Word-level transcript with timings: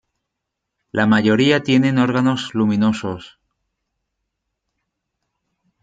La 0.91 1.05
mayoría 1.05 1.61
tienen 1.61 1.99
órganos 1.99 2.55
luminosos. 2.55 3.37